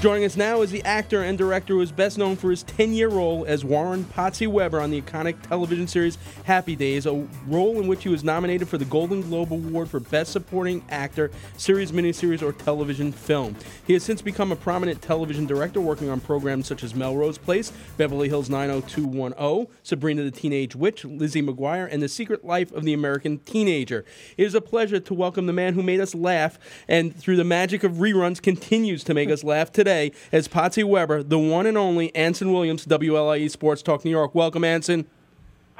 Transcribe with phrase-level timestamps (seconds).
[0.00, 2.94] Joining us now is the actor and director who is best known for his 10
[2.94, 7.78] year role as Warren Potsy Weber on the iconic television series Happy Days, a role
[7.78, 11.92] in which he was nominated for the Golden Globe Award for Best Supporting Actor, Series,
[11.92, 13.54] Miniseries, or Television Film.
[13.86, 17.70] He has since become a prominent television director, working on programs such as Melrose Place,
[17.98, 22.94] Beverly Hills 90210, Sabrina the Teenage Witch, Lizzie McGuire, and The Secret Life of the
[22.94, 24.06] American Teenager.
[24.38, 27.44] It is a pleasure to welcome the man who made us laugh and, through the
[27.44, 31.76] magic of reruns, continues to make us laugh today as Potsy Weber, the one and
[31.76, 34.34] only Anson Williams, WLIE Sports Talk New York.
[34.34, 35.06] Welcome, Anson.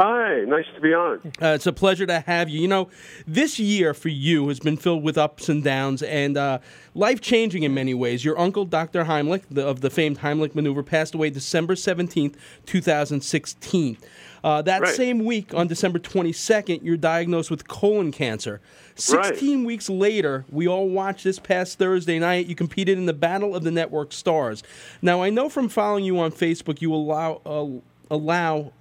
[0.03, 1.19] Hi, nice to be on.
[1.43, 2.59] Uh, it's a pleasure to have you.
[2.59, 2.89] You know,
[3.27, 6.61] this year for you has been filled with ups and downs and uh,
[6.95, 8.25] life changing in many ways.
[8.25, 9.05] Your uncle, Dr.
[9.05, 13.98] Heimlich, the, of the famed Heimlich maneuver, passed away December 17th, 2016.
[14.43, 14.95] Uh, that Right.
[14.95, 18.62] same week, on December 22nd, you're diagnosed with colon cancer.
[18.95, 22.47] 16 weeks later, we all watched this past Thursday night.
[22.47, 24.62] You competed in the Battle of the Network Stars.
[25.03, 27.67] Now, I know from following you on Facebook, you allow uh,
[28.11, 28.73] allow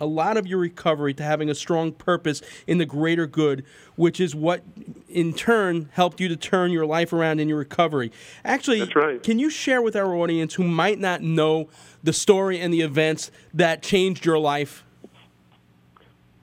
[0.00, 3.64] a lot of your recovery to having a strong purpose in the greater good,
[3.96, 4.62] which is what
[5.08, 8.12] in turn helped you to turn your life around in your recovery.
[8.44, 9.22] Actually, right.
[9.22, 11.68] can you share with our audience who might not know
[12.02, 14.84] the story and the events that changed your life?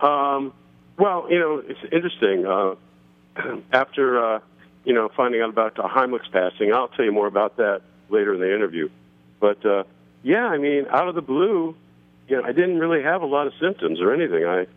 [0.02, 0.54] Um,
[0.98, 2.46] well, you know, it's interesting.
[2.46, 2.76] Uh,
[3.72, 4.40] after uh,
[4.84, 8.40] you know finding out about Heimlich's passing, I'll tell you more about that later in
[8.40, 8.90] the interview.
[9.40, 9.84] But uh,
[10.24, 11.76] yeah, I mean, out of the blue,
[12.28, 14.46] you know, I didn't really have a lot of symptoms or anything.
[14.46, 14.68] I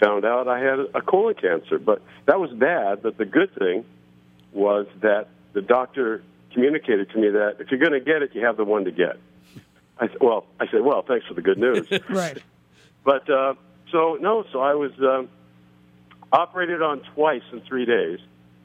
[0.00, 3.02] found out I had a colon cancer, but that was bad.
[3.02, 3.84] But the good thing
[4.52, 6.22] was that the doctor
[6.52, 8.90] communicated to me that if you're going to get it, you have the one to
[8.90, 9.18] get.
[9.98, 11.88] I th- well, I said, well, thanks for the good news.
[12.08, 12.38] Right.
[13.04, 13.54] But uh,
[13.90, 15.28] so no, so I was um,
[16.32, 18.18] operated on twice in three days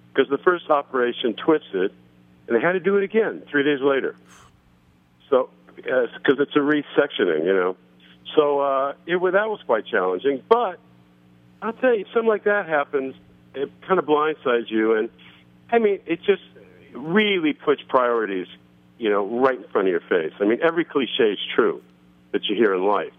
[0.09, 1.93] because the first operation twisted,
[2.47, 4.15] and they had to do it again three days later.
[5.29, 7.77] So because it's a resectioning, you know.
[8.35, 10.41] So uh, it wa- that was quite challenging.
[10.47, 10.79] But
[11.61, 13.15] I'll tell you, something like that happens,
[13.53, 15.09] it kind of blindsides you, and
[15.71, 16.41] I mean, it just
[16.93, 18.47] really puts priorities,
[18.97, 20.33] you know, right in front of your face.
[20.39, 21.81] I mean, every cliche is true
[22.31, 23.13] that you hear in life.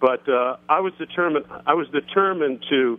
[0.00, 1.46] But uh, I was determined.
[1.66, 2.98] I was determined to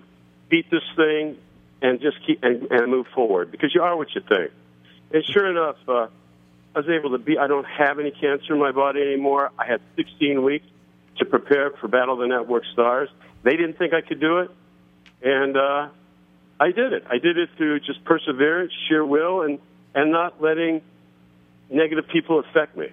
[0.50, 1.38] beat this thing
[1.81, 4.52] and just keep and, and move forward because you are what you think.
[5.12, 6.08] And sure enough, uh,
[6.75, 7.38] I was able to be.
[7.38, 9.52] I don't have any cancer in my body anymore.
[9.58, 10.66] I had 16 weeks
[11.18, 13.09] to prepare for Battle of the Network Stars.
[13.44, 14.51] They didn't think I could do it,
[15.22, 15.90] and uh,
[16.59, 17.03] I did it.
[17.09, 19.59] I did it through just perseverance, sheer will, and
[19.96, 20.81] and not letting
[21.69, 22.88] negative people affect me.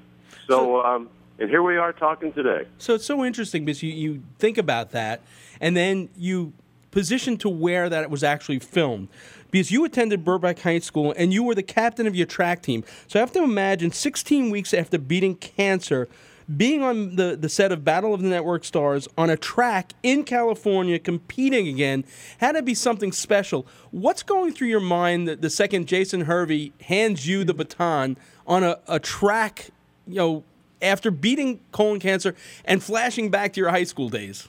[0.47, 1.09] So, um,
[1.39, 2.67] and here we are talking today.
[2.79, 5.23] So it's so interesting because you, you think about that
[5.61, 6.53] and then you
[6.91, 9.09] position to where that it was actually filmed.
[9.51, 12.85] Because you attended Burbank High School and you were the captain of your track team.
[13.07, 16.09] So I have to imagine 16 weeks after beating cancer,
[16.57, 20.25] being on the, the set of Battle of the Network Stars on a track in
[20.25, 22.05] California, competing again,
[22.39, 23.67] had to be something special.
[23.91, 28.17] What's going through your mind the, the second Jason Hervey hands you the baton
[28.47, 29.71] on a, a track,
[30.07, 30.45] you know,
[30.83, 32.35] after beating colon cancer
[32.65, 34.49] and flashing back to your high school days?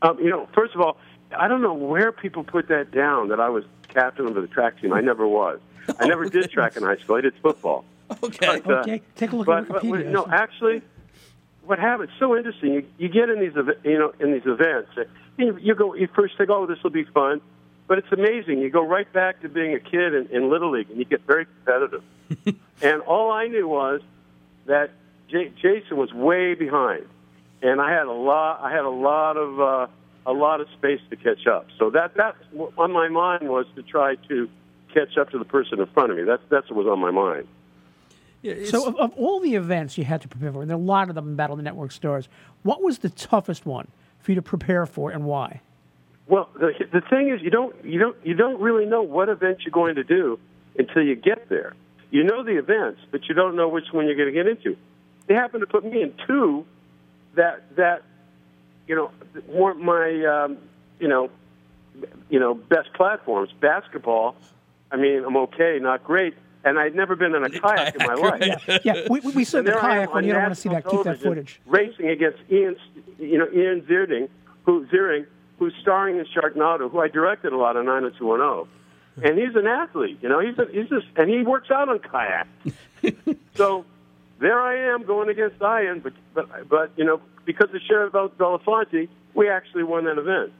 [0.00, 0.96] Um, you know, first of all,
[1.36, 4.80] I don't know where people put that down that I was captain of the track
[4.80, 4.92] team.
[4.92, 5.60] I never was.
[5.98, 7.16] I never did track in high school.
[7.16, 7.84] I did football.
[8.22, 8.60] Okay.
[8.64, 10.10] But, uh, Okay, take a look but, at but Wikipedia.
[10.10, 10.82] no, actually,
[11.64, 12.10] what happens?
[12.18, 12.72] So interesting.
[12.72, 13.52] You, you get in these,
[13.84, 14.90] you know, in these events.
[15.36, 15.94] You, you go.
[15.94, 17.40] You first think, "Oh, this will be fun,"
[17.86, 18.58] but it's amazing.
[18.60, 21.22] You go right back to being a kid in, in little league, and you get
[21.26, 22.02] very competitive.
[22.82, 24.00] and all I knew was
[24.66, 24.90] that
[25.28, 27.04] J- Jason was way behind,
[27.62, 28.60] and I had a lot.
[28.62, 29.86] I had a lot of uh,
[30.26, 31.66] a lot of space to catch up.
[31.78, 32.38] So that that's
[32.78, 34.48] on my mind was to try to
[34.94, 36.24] catch up to the person in front of me.
[36.24, 37.46] That's that's what was on my mind.
[38.42, 40.76] Yeah, it's- so, of, of all the events you had to prepare for, and there
[40.76, 42.28] are a lot of them in Battle of the Network Stars,
[42.62, 43.88] what was the toughest one
[44.20, 45.60] for you to prepare for and why?
[46.26, 49.60] Well, the, the thing is, you don't you don't you don't really know what event
[49.64, 50.38] you're going to do
[50.78, 51.74] until you get there.
[52.10, 54.76] You know the events, but you don't know which one you're going to get into.
[55.26, 56.66] They happen to put me in two
[57.34, 58.02] that that
[58.86, 59.10] you know
[59.46, 60.58] weren't my um,
[61.00, 61.30] you know
[62.28, 63.50] you know best platforms.
[63.60, 64.36] Basketball,
[64.92, 66.34] I mean, I'm okay, not great,
[66.68, 68.64] and I'd never been in a kayak in my life.
[68.68, 69.06] Yeah, yeah.
[69.08, 70.24] We, we, we saw And the there I am kayak one.
[70.24, 70.88] You don't want to see that.
[70.88, 71.60] Keep that footage.
[71.66, 72.76] Racing against Ian,
[73.18, 74.28] you know, Ian Ziering,
[74.64, 75.26] who Ziering,
[75.58, 78.74] who's starring in Sharknado, who I directed a lot on 90210.
[79.20, 80.38] And he's an athlete, you know.
[80.38, 82.46] He's a, he's just, and he works out on kayak.
[83.56, 83.84] so
[84.38, 89.08] there I am going against Ian, but but but you know, because of Shari Belafonte,
[89.34, 90.52] we actually won that event.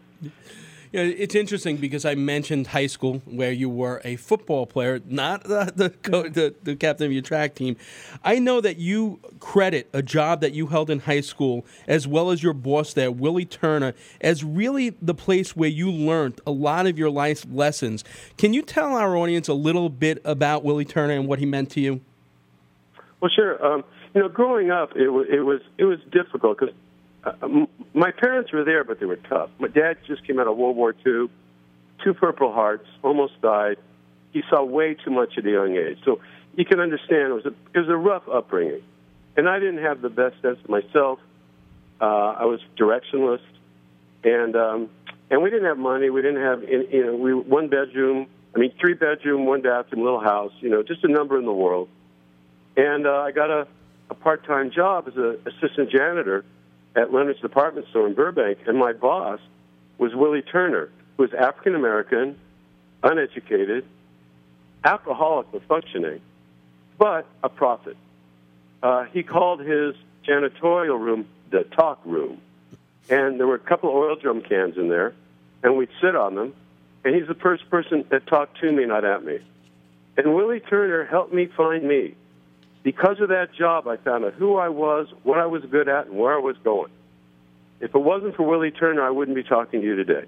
[0.92, 5.72] It's interesting because I mentioned high school where you were a football player, not the
[5.74, 7.76] the, co- the the captain of your track team.
[8.24, 12.30] I know that you credit a job that you held in high school as well
[12.30, 16.86] as your boss there, Willie Turner, as really the place where you learned a lot
[16.86, 18.02] of your life lessons.
[18.38, 21.70] Can you tell our audience a little bit about Willie Turner and what he meant
[21.70, 22.00] to you?
[23.20, 23.64] Well, sure.
[23.64, 26.74] Um, you know, growing up, it was it was it was difficult because
[27.42, 29.50] uh, my parents were there, but they were tough.
[29.58, 31.28] My dad just came out of World War II,
[32.04, 33.76] two Purple Hearts, almost died.
[34.32, 36.20] He saw way too much at a young age, so
[36.54, 38.82] you can understand it was a it was a rough upbringing,
[39.36, 41.18] and I didn't have the best sense of myself.
[42.00, 43.40] Uh, I was directionless,
[44.22, 44.90] and um,
[45.30, 46.10] and we didn't have money.
[46.10, 48.26] We didn't have you know we one bedroom.
[48.54, 50.52] I mean, three bedroom, one bathroom, little house.
[50.60, 51.88] You know, just a number in the world.
[52.76, 53.66] And uh, I got a,
[54.10, 56.44] a part time job as an assistant janitor
[56.98, 58.58] at Leonard's department store in Burbank.
[58.66, 59.40] And my boss
[59.98, 62.38] was Willie Turner, who was African American,
[63.02, 63.84] uneducated,
[64.84, 66.20] alcoholic but functioning,
[66.98, 67.96] but a prophet.
[68.82, 69.94] Uh, he called his
[70.26, 72.40] janitorial room the talk room.
[73.08, 75.14] And there were a couple of oil drum cans in there,
[75.62, 76.54] and we'd sit on them.
[77.04, 79.38] And he's the first person that talked to me, not at me.
[80.16, 82.14] And Willie Turner helped me find me.
[82.82, 86.06] Because of that job, I found out who I was, what I was good at,
[86.06, 86.90] and where I was going.
[87.80, 90.24] If it wasn't for Willie Turner, I wouldn't be talking to you today.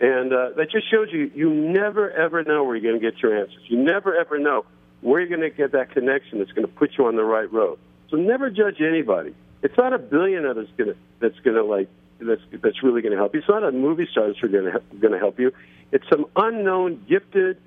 [0.00, 3.22] And uh, that just shows you you never, ever know where you're going to get
[3.22, 3.62] your answers.
[3.68, 4.64] You never, ever know
[5.00, 7.50] where you're going to get that connection that's going to put you on the right
[7.52, 7.78] road.
[8.10, 9.34] So never judge anybody.
[9.62, 11.88] It's not a billionaire that's going to, that's going to like,
[12.20, 13.40] that's, that's really going to help you.
[13.40, 15.52] It's not a movie star that's going to, going to help you.
[15.92, 17.58] It's some unknown, gifted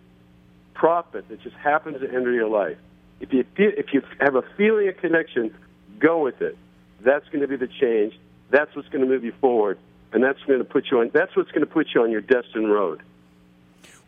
[0.73, 2.77] prophet that just happens to enter your life.
[3.19, 5.55] If you feel, if you have a feeling of connection,
[5.99, 6.57] go with it.
[7.01, 8.17] That's going to be the change.
[8.49, 9.79] That's what's going to move you forward,
[10.11, 11.11] and that's going to put you on.
[11.13, 13.01] That's what's going to put you on your destined road.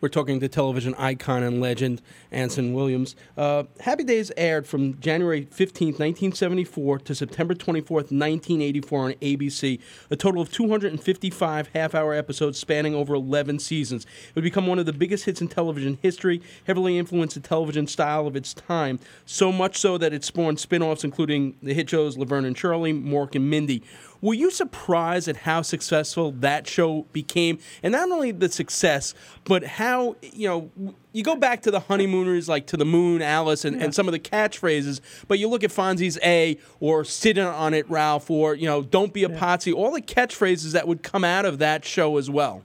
[0.00, 3.16] We're talking to television icon and legend Anson Williams.
[3.36, 10.14] Uh, Happy Days aired from January 15th, 1974 to September 24th, 1984 on ABC, a
[10.14, 14.04] total of 255 half hour episodes spanning over 11 seasons.
[14.04, 17.88] It would become one of the biggest hits in television history, heavily influenced the television
[17.88, 21.90] style of its time, so much so that it spawned spin offs including the hit
[21.90, 23.82] shows Laverne and Shirley, Mork and Mindy.
[24.20, 27.58] Were you surprised at how successful that show became?
[27.82, 32.48] And not only the success, but how, you know, you go back to the honeymooners,
[32.48, 35.70] like to the moon, Alice, and, and some of the catchphrases, but you look at
[35.70, 39.92] Fonzie's A or sit on it, Ralph, or, you know, don't be a potsy, all
[39.92, 42.64] the catchphrases that would come out of that show as well.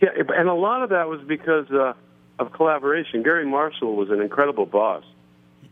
[0.00, 1.94] Yeah, and a lot of that was because uh,
[2.38, 3.22] of collaboration.
[3.22, 5.04] Garry Marshall was an incredible boss,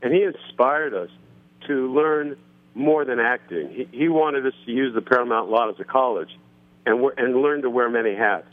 [0.00, 1.10] and he inspired us
[1.66, 2.36] to learn
[2.74, 3.70] more than acting.
[3.70, 6.30] He, he wanted us to use the Paramount lot as a college
[6.86, 8.48] and, and learn to wear many hats.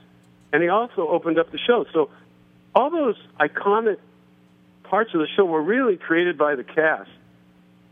[0.52, 1.86] And he also opened up the show.
[1.94, 2.10] So
[2.76, 3.98] all those iconic
[4.84, 7.10] parts of the show were really created by the cast,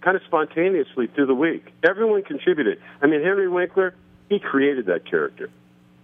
[0.01, 1.65] kind of spontaneously through the week.
[1.83, 2.81] Everyone contributed.
[3.01, 3.93] I mean, Henry Winkler,
[4.29, 5.49] he created that character.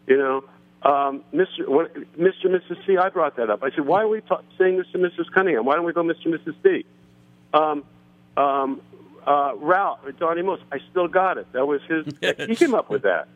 [0.08, 0.44] You know,
[0.84, 1.66] um, Mr.
[2.18, 2.46] Mr.
[2.46, 2.86] Mrs.
[2.86, 2.98] C.
[2.98, 3.64] I brought that up.
[3.64, 5.32] I said, why are we ta- saying this to Mrs.
[5.34, 5.66] Cunningham?
[5.66, 6.28] Why don't we go Mr.
[6.28, 6.56] Mrs.
[6.62, 6.86] C?
[7.54, 7.84] Um,
[8.36, 8.82] um,
[9.26, 11.52] uh, Ralph, Donnie Most, I still got it.
[11.54, 12.06] That was his.
[12.48, 13.28] he came up with that.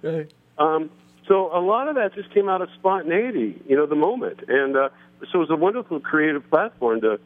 [0.58, 0.90] Um,
[1.28, 4.76] so a lot of that just came out of spontaneity, you know, the moment, and
[4.76, 4.90] uh,
[5.32, 7.20] so it was a wonderful creative platform to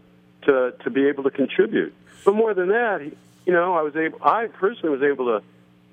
[0.44, 1.94] to to be able to contribute.
[2.26, 3.02] But more than that,
[3.46, 4.20] you know, I was able.
[4.24, 5.44] I personally was able to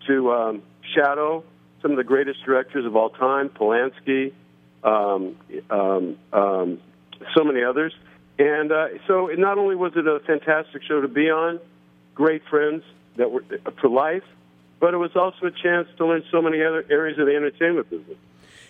[0.07, 0.63] to um,
[0.95, 1.45] shadow
[1.83, 4.33] some of the greatest directors of all time, Polanski,
[4.83, 5.37] um,
[5.71, 6.81] um, um,
[7.37, 7.95] so many others.
[8.39, 11.61] And uh, so, it, not only was it a fantastic show to be on,
[12.19, 12.83] great friends
[13.15, 13.45] that were
[13.81, 14.25] for life,
[14.81, 17.89] but it was also a chance to learn so many other areas of the entertainment
[17.89, 18.19] business.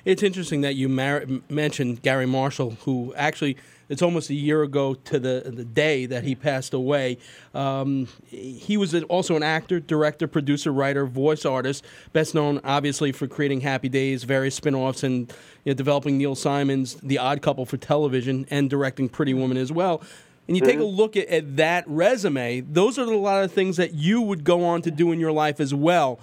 [0.05, 3.57] It's interesting that you mar- mentioned Garry Marshall, who actually
[3.89, 7.17] it's almost a year ago to the the day that he passed away.
[7.55, 13.27] Um, he was also an actor, director, producer, writer, voice artist, best known obviously for
[13.27, 15.33] creating Happy Days, various spin-offs, and
[15.65, 19.73] you know, developing Neil Simon's The Odd Couple for television, and directing Pretty Woman as
[19.73, 20.03] well.
[20.49, 23.77] And you take a look at, at that resume; those are a lot of things
[23.77, 26.19] that you would go on to do in your life as well.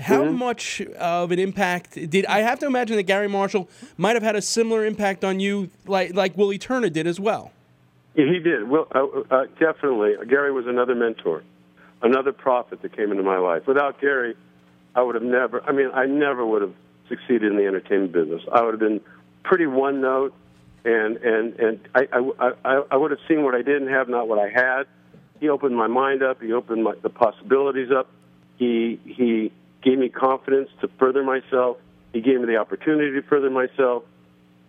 [0.00, 4.22] How much of an impact did I have to imagine that Garry Marshall might have
[4.22, 7.52] had a similar impact on you, like like Willie Turner did as well?
[8.14, 8.68] Yeah, he did.
[8.68, 10.14] Well, uh, uh, definitely.
[10.26, 11.44] Garry was another mentor,
[12.02, 13.66] another prophet that came into my life.
[13.66, 14.34] Without Garry,
[14.94, 15.62] I would have never.
[15.62, 16.74] I mean, I never would have
[17.08, 18.42] succeeded in the entertainment business.
[18.50, 19.02] I would have been
[19.44, 20.34] pretty one note,
[20.86, 22.06] and and and I
[22.64, 24.84] I, I, would have seen what I didn't have, not what I had.
[25.40, 26.40] He opened my mind up.
[26.40, 28.08] He opened my, the possibilities up.
[28.56, 29.52] He he
[29.82, 31.78] gave me confidence to further myself.
[32.12, 34.04] He gave me the opportunity to further myself.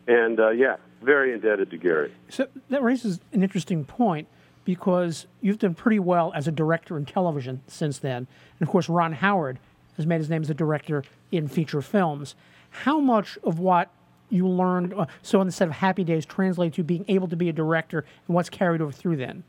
[0.07, 2.11] And uh, yeah, very indebted to Garry.
[2.29, 4.27] So that raises an interesting point
[4.65, 8.27] because you've done pretty well as a director in television since then.
[8.59, 9.59] And of course, Ron Howard
[9.97, 12.35] has made his name as a director in feature films.
[12.69, 13.89] How much of what
[14.29, 17.53] you learned, uh, so set of Happy Days, translate to being able to be a
[17.53, 19.43] director and what's carried over through then?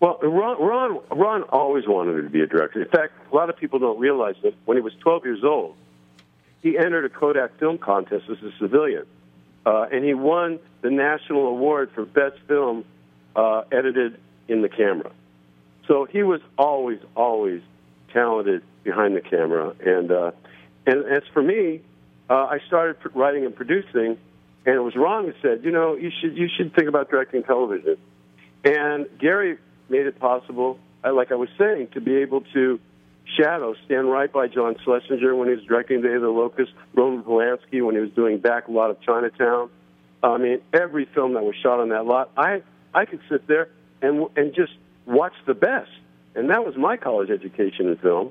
[0.00, 2.80] Well, Ron, Ron, Ron always wanted to be a director.
[2.80, 5.76] In fact, a lot of people don't realize that when he was 12 years old,
[6.62, 9.06] he entered a Kodak film contest as a civilian
[9.66, 12.84] uh, and he won the national award for best film
[13.36, 15.10] uh, edited in the camera.
[15.86, 17.62] So he was always, always
[18.12, 19.74] talented behind the camera.
[19.84, 20.32] And uh,
[20.86, 21.82] and as for me,
[22.30, 24.16] uh, I started writing and producing,
[24.64, 27.42] and it was Ron who said, you know, you should you should think about directing
[27.42, 27.96] television.
[28.64, 29.58] And Garry
[29.88, 32.78] made it possible, like I was saying, to be able to
[33.36, 37.24] shadow, stand right by John Schlesinger when he was directing Day of the Locust, Roman
[37.24, 39.70] Polanski when he was doing Back a Lot of Chinatown.
[40.22, 42.62] I mean, every film that was shot on that lot, I
[42.94, 43.70] I could sit there
[44.02, 44.72] and and just
[45.04, 45.90] watch the best,
[46.36, 48.30] and that was my college education in film.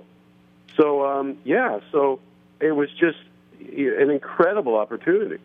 [0.77, 2.22] So um, yeah, so
[2.62, 3.18] it was just
[3.60, 5.42] an incredible opportunity.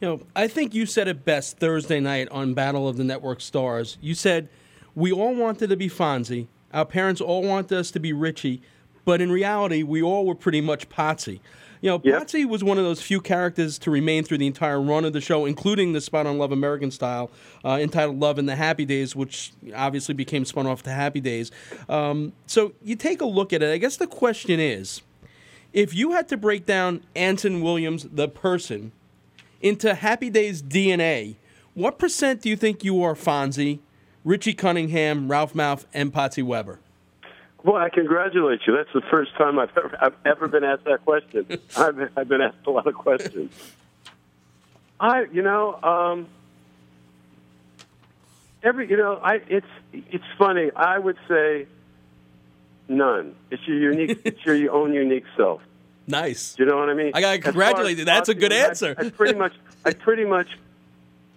[0.00, 3.40] You know, I think you said it best Thursday night on Battle of the Network
[3.40, 3.98] Stars.
[4.00, 4.48] You said
[4.94, 8.62] we all wanted to be Fonzie, our parents all wanted us to be Richie,
[9.04, 11.40] but in reality, we all were pretty much Potsy.
[11.80, 12.22] You know, yep.
[12.22, 15.20] Potsy was one of those few characters to remain through the entire run of the
[15.20, 17.30] show, including the spot on Love American Style,
[17.64, 21.50] uh, entitled Love in the Happy Days, which obviously became spun off to Happy Days.
[21.88, 23.72] Um, so you take a look at it.
[23.72, 25.00] I guess the question is
[25.72, 28.92] if you had to break down Anson Williams, the person,
[29.60, 31.36] into Happy Days DNA,
[31.74, 33.78] what percent do you think you are Fonzie
[34.24, 36.80] Richie Cunningham, Ralph Malph, and Potsy Weber?
[37.62, 38.76] Well, I congratulate you.
[38.76, 41.46] That's the first time I've ever, I've ever been asked that question.
[41.76, 43.52] I've, been, I've been asked a lot of questions.
[44.98, 46.26] I, you know, um,
[48.62, 50.70] every, you know, I, it's, it's funny.
[50.74, 51.66] I would say
[52.90, 53.34] none.
[53.50, 55.62] It's your unique, it's your own unique self.
[56.06, 56.54] Nice.
[56.54, 57.12] Do you know what I mean?
[57.14, 58.04] I got to congratulate you.
[58.04, 58.94] That's a good answer.
[58.98, 59.52] I, I pretty much,
[59.84, 60.48] I pretty much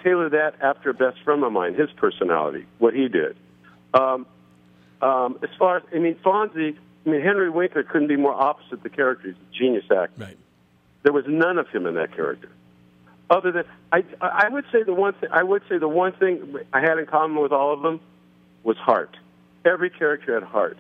[0.03, 3.35] tailor that after a best friend of mine, his personality, what he did.
[3.93, 4.25] Um,
[5.01, 8.81] um, as far as, I mean, Fonzie, I mean, Henry Winkler couldn't be more opposite
[8.83, 9.27] the character.
[9.27, 10.11] He's a genius actor.
[10.17, 10.37] Right.
[11.03, 12.49] There was none of him in that character.
[13.29, 16.57] Other than, I, I would say the one thing, I would say the one thing
[16.71, 17.99] I had in common with all of them
[18.63, 19.15] was heart.
[19.65, 20.77] Every character had heart.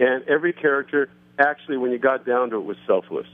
[0.00, 3.26] And every character, actually, when you got down to it, was selfless.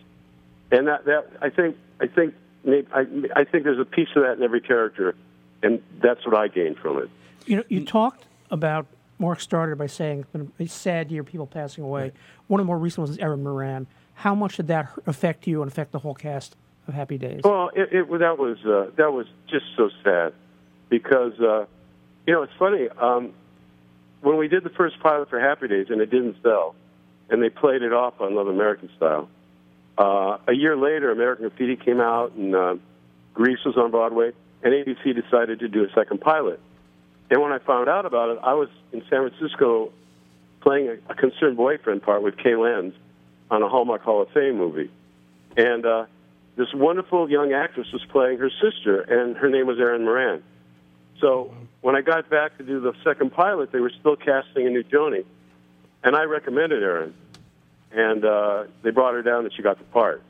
[0.70, 2.34] And that, that I think, I think
[2.66, 5.14] I, I think there's a piece of that in every character,
[5.62, 7.08] and that's what I gained from it.
[7.46, 8.86] You know, you talked about
[9.18, 12.02] Mark started by saying it's been a sad year, people passing away.
[12.02, 12.14] Right.
[12.48, 13.86] One of the more recent ones is Erin Moran.
[14.14, 16.56] How much did that affect you and affect the whole cast
[16.88, 17.42] of Happy Days?
[17.44, 20.32] Well, it, it that was uh, that was just so sad
[20.88, 21.66] because uh,
[22.26, 23.32] you know it's funny um,
[24.20, 26.74] when we did the first pilot for Happy Days and it didn't sell,
[27.28, 29.28] and they played it off on Love American Style.
[29.98, 32.76] Uh, a year later, American Graffiti came out, and uh,
[33.34, 34.32] Grease was on Broadway,
[34.62, 36.60] and ABC decided to do a second pilot.
[37.30, 39.92] And when I found out about it, I was in San Francisco
[40.60, 42.94] playing a, a concerned boyfriend part with Kay Lenz
[43.50, 44.90] on a Hallmark Hall of Fame movie.
[45.56, 46.06] And uh,
[46.56, 50.42] this wonderful young actress was playing her sister, and her name was Erin Moran.
[51.20, 54.70] So when I got back to do the second pilot, they were still casting a
[54.70, 55.24] new Joanie,
[56.02, 57.14] and I recommended Erin
[57.96, 60.22] and uh, they brought her down and she got the part.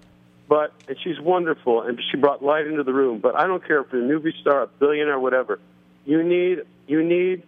[0.48, 3.18] But and she's wonderful, and she brought light into the room.
[3.18, 5.58] But I don't care if you're a movie star, a billionaire, whatever.
[6.04, 7.42] You need you need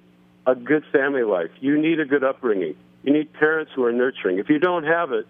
[0.44, 1.50] a good family life.
[1.60, 2.74] You need a good upbringing.
[3.04, 4.38] You need parents who are nurturing.
[4.38, 5.28] If you don't have it,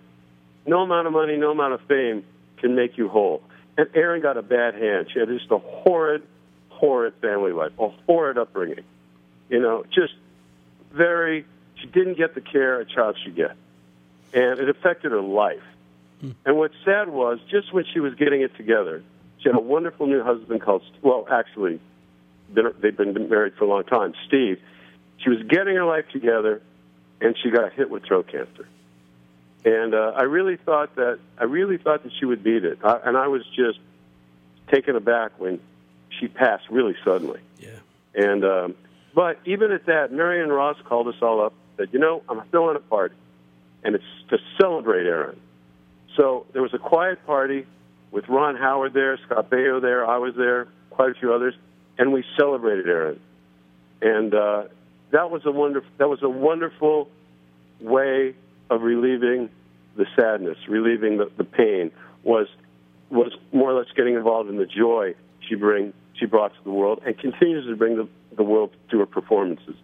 [0.67, 2.25] no amount of money, no amount of fame
[2.57, 3.43] can make you whole.
[3.77, 5.09] And Erin got a bad hand.
[5.13, 6.23] She had just a horrid,
[6.79, 8.85] horrid family life, a horrid upbringing.
[9.49, 10.15] You know, just
[10.93, 11.45] very.
[11.77, 13.57] She didn't get the care a child should get
[14.33, 15.63] and it affected her life.
[16.21, 16.31] Hmm.
[16.45, 19.03] And what's sad was just when she was getting it together,
[19.39, 21.81] she had a wonderful new husband called, well, actually,
[22.53, 24.61] they've been married for a long time, Steve.
[25.19, 26.63] She was getting her life together,
[27.21, 28.69] and she got hit with throat cancer.
[29.65, 33.01] And uh, I really thought that I really thought that she would beat it, I,
[33.05, 33.79] and I was just
[34.71, 35.61] taken aback when
[36.19, 37.41] she passed really suddenly.
[37.61, 37.71] Yeah.
[38.15, 38.75] And um,
[39.15, 41.53] but even at that, Marion Ross called us all up.
[41.79, 43.15] And said, you know, I'm throwing a party,
[43.85, 45.39] and it's to celebrate Erin.
[46.17, 47.67] So there was a quiet party
[48.11, 51.55] with Ron Howard there, Scott Baio there, I was there, quite a few others,
[51.99, 53.21] and we celebrated Erin.
[54.01, 54.65] And uh,
[55.11, 57.09] that was a wonderful that was a wonderful
[57.81, 58.35] way
[58.71, 59.51] of relieving
[59.97, 61.91] the sadness, relieving the, the pain.
[62.23, 62.49] Was
[63.11, 66.71] was more or less getting involved in the joy she bring she brought to the
[66.71, 69.77] world and continues to bring the, the world to her performances.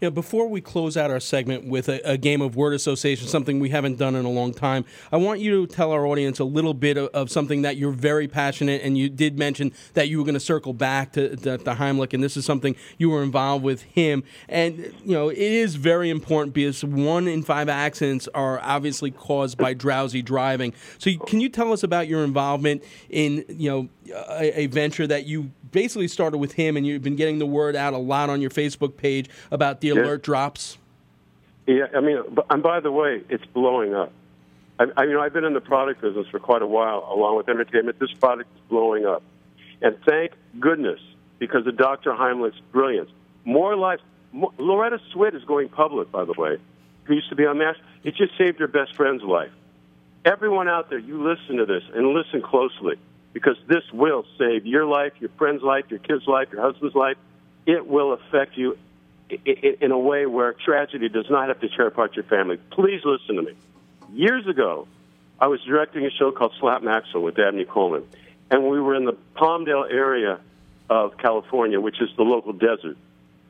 [0.00, 3.28] You know, before we close out our segment with a, a, game of word association,
[3.28, 6.38] something we haven't done in a long time, I want you to tell our audience
[6.38, 10.08] a little bit of, of something that you're very passionate, and you did mention that
[10.08, 13.22] you were going to circle back to, to, Heimlich, and this is something you were
[13.22, 14.22] involved with him.
[14.48, 19.56] And you know, it is very important because one in five accidents are obviously caused
[19.56, 20.74] by drowsy driving.
[20.98, 23.88] So, can you tell us about your involvement in you know
[24.30, 27.76] a, a venture that you basically started with him, and you've been getting the word
[27.76, 30.78] out a lot on your Facebook page about the alert drops.
[31.66, 34.12] Yeah, I mean, and by the way, it's blowing up.
[34.78, 37.36] I, I, you know, I've been in the product business for quite a while, along
[37.36, 37.98] with entertainment.
[37.98, 39.22] This product is blowing up,
[39.82, 41.00] and thank goodness
[41.38, 42.12] because of Dr.
[42.12, 43.10] Heimlich's brilliance.
[43.44, 44.02] More lives.
[44.32, 46.58] More, Loretta Swit is going public, by the way.
[47.04, 47.76] Who used to be on MASH?
[48.04, 49.52] It just saved her best friend's life.
[50.24, 52.96] Everyone out there, you listen to this and listen closely
[53.32, 57.16] because this will save your life, your friend's life, your kid's life, your husband's life.
[57.64, 58.76] It will affect you
[59.28, 62.58] in a way where tragedy does not have to tear apart your family.
[62.70, 63.52] Please listen to me.
[64.12, 64.86] Years ago,
[65.40, 68.04] I was directing a show called Slap Maxwell with Dabney Coleman,
[68.50, 70.40] and we were in the Palmdale area
[70.88, 72.96] of California, which is the local desert.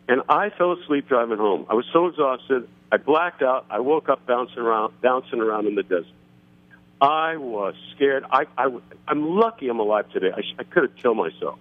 [0.08, 1.66] And I fell asleep driving home.
[1.68, 3.66] I was so exhausted, I blacked out.
[3.70, 6.06] I woke up bouncing around, bouncing around in the desert.
[7.00, 8.24] I was scared.
[8.30, 8.74] I, I,
[9.06, 10.30] I'm lucky I'm alive today.
[10.34, 11.58] I, I could have killed myself.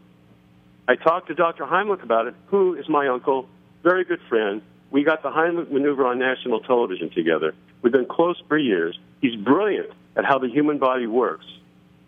[0.88, 1.65] I talked to Dr.
[1.65, 3.50] Heimlich about it, who is my uncle,
[3.86, 4.63] very good friend.
[4.89, 7.54] We got the Heimlich maneuver on national television together.
[7.84, 8.98] We've been close for years.
[9.21, 11.45] He's brilliant at how the human body works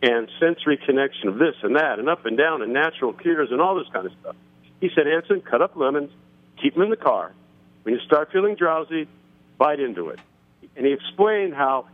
[0.02, 3.62] and sensory connection of this and that and up and down and natural cures and
[3.62, 4.36] all this kind of stuff.
[4.82, 6.12] He said, Anson, cut up lemons,
[6.60, 7.32] keep them in the car.
[7.84, 9.08] When you start feeling drowsy,
[9.60, 10.20] bite into it.
[10.76, 11.86] And he explained how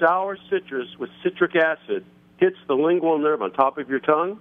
[0.00, 2.04] sour citrus with citric acid
[2.38, 4.40] hits the lingual nerve on top of your tongue.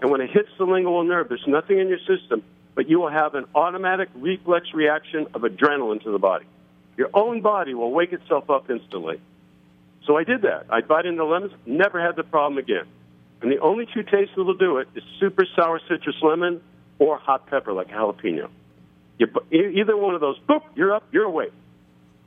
[0.00, 2.42] And when it hits the lingual nerve, there's nothing in your system,
[2.76, 6.44] but you will have an automatic reflex reaction of adrenaline to the body.
[6.96, 9.20] Your own body will wake itself up instantly.
[10.06, 10.66] So I did that.
[10.70, 12.84] I bite into lemons, never had the problem again.
[13.40, 16.60] And the only two tastes that'll do it is super sour citrus lemon
[16.98, 18.48] or hot pepper like jalapeno.
[19.18, 21.52] You, either one of those, boop, you're up, you're awake.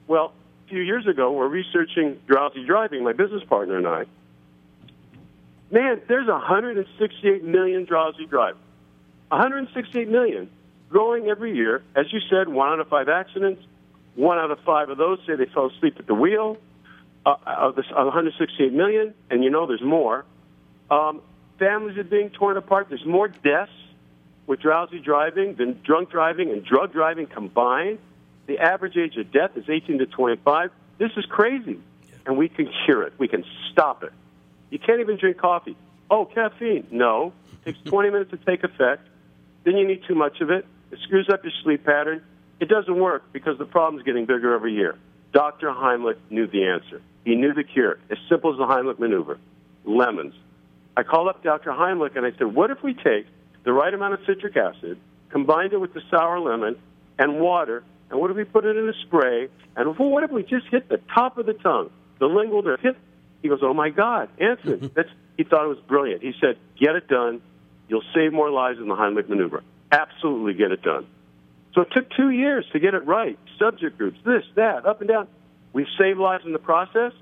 [0.08, 0.34] Well,
[0.66, 4.06] a few years ago we're researching drowsy driving, my business partner and I.
[5.72, 8.62] Man, there's 168 million drowsy drivers.
[9.30, 10.50] 168 million,
[10.90, 11.84] growing every year.
[11.96, 13.64] As you said, one out of five accidents.
[14.16, 16.58] One out of five of those say they fell asleep at the wheel.
[17.26, 20.24] Uh, of this 168 million, and you know there's more.
[20.90, 21.22] Um,
[21.60, 22.88] families are being torn apart.
[22.88, 23.74] There's more deaths
[24.48, 28.00] with drowsy driving than drunk driving and drug driving combined.
[28.48, 30.72] The average age of death is 18 to 25.
[30.98, 31.80] This is crazy.
[32.26, 33.14] And we can cure it.
[33.18, 34.14] We can stop it.
[34.70, 35.76] You can't even drink coffee.
[36.10, 36.88] Oh, caffeine.
[36.90, 37.34] No.
[37.66, 39.08] It takes 20 minutes to take effect.
[39.70, 40.66] Then you need too much of it.
[40.90, 42.24] It screws up your sleep pattern.
[42.60, 44.96] It doesn't work because the problem's getting bigger every year.
[45.32, 45.68] Dr.
[45.68, 47.04] Heimlich knew the answer.
[47.24, 48.00] He knew the cure.
[48.10, 49.38] As simple as the Heimlich maneuver.
[49.86, 50.34] Lemons.
[50.98, 51.70] I called up Dr.
[51.70, 53.28] Heimlich and I said, what if we take
[53.64, 54.98] the right amount of citric acid,
[55.30, 56.76] combined it with the sour lemon
[57.20, 59.50] and water, and what if we put it in a spray?
[59.76, 62.80] And what if we just hit the top of the tongue, the lingual nerve?
[62.80, 62.98] Hit.
[63.44, 66.24] He goes, "Oh my God, Anson!" That's he thought it was brilliant.
[66.24, 67.42] He said, "Get it done.
[67.90, 69.64] You'll save more lives in the Heimlich maneuver.
[69.92, 71.06] Absolutely, get it done."
[71.74, 73.38] So it took two years to get it right.
[73.58, 75.28] Subject groups, this, that, up and down.
[75.74, 77.14] We've saved lives in the process,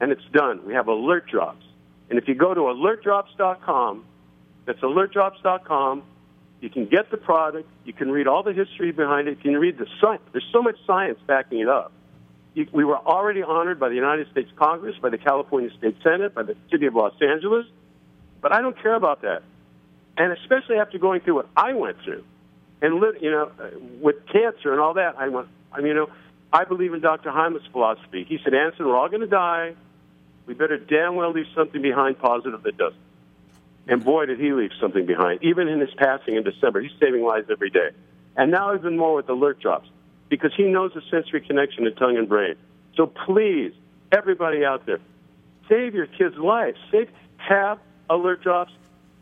[0.00, 0.64] and it's done.
[0.66, 1.64] We have alert drops.
[2.08, 4.04] And if you go to alertdrops.com,
[4.64, 6.02] that's alertdrops.com,
[6.60, 7.68] you can get the product.
[7.84, 9.38] You can read all the history behind it.
[9.38, 10.22] You can read the science.
[10.32, 11.92] There's so much science backing it up.
[12.72, 16.42] We were already honored by the United States Congress, by the California State Senate, by
[16.42, 17.64] the City of Los Angeles.
[18.40, 19.42] But I don't care about that.
[20.20, 22.22] And especially after going through what I went through,
[22.82, 23.70] and you know, uh,
[24.02, 25.48] with cancer and all that, I went.
[25.72, 26.10] I mean, you know,
[26.52, 27.30] I believe in Dr.
[27.30, 28.24] Heimlich's philosophy.
[28.28, 29.72] He said, "Anson, we're all going to die.
[30.44, 33.00] We better damn well leave something behind positive that doesn't."
[33.88, 35.42] And boy, did he leave something behind.
[35.42, 37.88] Even in his passing in December, he's saving lives every day.
[38.36, 39.88] And now even more with alert drops
[40.28, 42.56] because he knows the sensory connection to tongue and brain.
[42.94, 43.72] So please,
[44.12, 45.00] everybody out there,
[45.66, 46.76] save your kids' lives.
[46.90, 47.78] Save, have
[48.10, 48.72] alert drops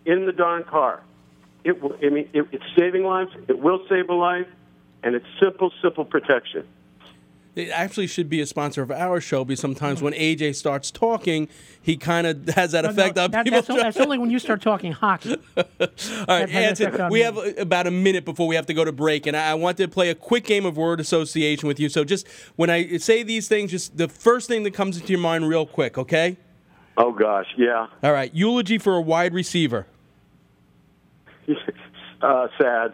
[0.08, 1.02] in the darn car.
[1.64, 1.94] it will.
[2.02, 3.30] I mean, it, it's saving lives.
[3.48, 4.46] It will save a life,
[5.04, 6.66] and it's simple, simple protection.
[7.54, 11.48] It actually should be a sponsor of our show because sometimes when AJ starts talking,
[11.82, 13.62] he kind of has that No, effect no, on that- people.
[13.62, 15.36] that's, that's only when you start talking hockey.
[15.56, 15.66] All
[16.28, 17.24] right, has an Anson, effect on we me.
[17.24, 19.54] have uh, about a minute before we have to go to break, and I I
[19.54, 21.88] want to play a quick game of word association with you.
[21.88, 25.20] So just when I say these things, just the first thing that comes into your
[25.20, 26.36] mind, real quick, okay?
[26.96, 27.88] Oh gosh, yeah.
[28.04, 29.86] All right, eulogy for a wide receiver.
[32.22, 32.92] Uh, sad.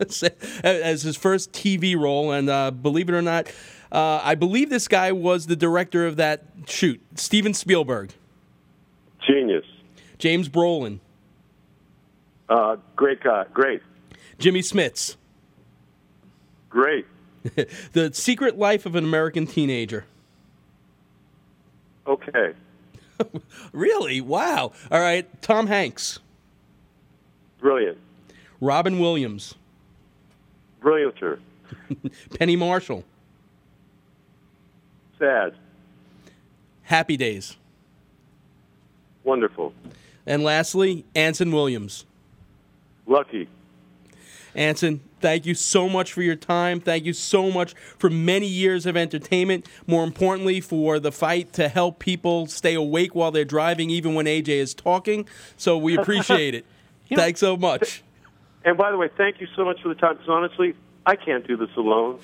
[0.64, 3.48] As his first TV role, and uh, believe it or not,
[3.90, 7.00] uh, I believe this guy was the director of that shoot.
[7.16, 8.12] Steven Spielberg,
[9.26, 9.64] Genius.
[10.18, 11.00] James Brolin,
[12.48, 13.44] Uh, great guy.
[13.52, 13.82] Great.
[14.38, 15.16] Jimmy Smits,
[16.70, 17.06] Great.
[17.92, 20.04] The Secret Life of an American Teenager.
[22.06, 22.52] Okay.
[23.72, 24.20] Really?
[24.20, 24.72] Wow.
[24.90, 26.18] All right, Tom Hanks,
[27.58, 27.98] Brilliant.
[28.64, 29.54] Robin Williams,
[30.82, 31.38] Brillianter.
[32.38, 33.04] Penny Marshall,
[35.18, 35.54] Sad.
[36.84, 37.56] Happy Days,
[39.22, 39.74] Wonderful.
[40.26, 42.06] and lastly, Anson Williams.
[43.06, 43.48] Lucky.
[44.54, 46.80] Anson, thank you so much for your time.
[46.80, 49.66] Thank you so much for many years of entertainment.
[49.86, 54.26] More importantly, for the fight to help people stay awake while they're driving, even when
[54.26, 55.26] AJ is talking.
[55.58, 56.64] So we appreciate it.
[57.08, 57.18] Yeah.
[57.18, 58.02] Thanks so much.
[58.64, 60.14] And by the way, thank you so much for the time.
[60.14, 60.74] Because honestly,
[61.04, 62.18] I can't do this alone.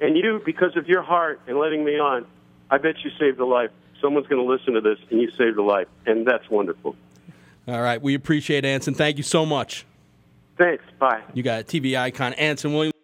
[0.00, 2.26] And you, because of your heart and letting me on,
[2.70, 3.70] I bet you saved a life.
[4.00, 6.94] Someone's going to listen to this, and you saved a life, and that's wonderful.
[7.66, 8.94] All right, we appreciate it, Anson.
[8.94, 9.84] Thank you so much.
[10.56, 10.84] Thanks.
[10.98, 11.22] Bye.
[11.34, 12.97] You got a TV icon Anson Williams.